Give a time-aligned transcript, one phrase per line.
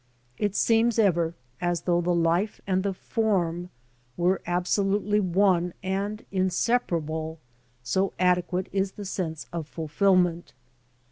[0.39, 3.69] It seems ever as though the life and the form
[4.17, 7.37] were absolutely one and in separable,
[7.83, 10.53] so adequate is the sense of fulfilment.